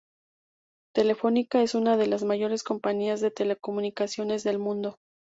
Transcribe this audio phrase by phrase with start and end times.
[0.95, 4.97] Telefónica es una de las mayores compañías de telecomunicaciones del mundo.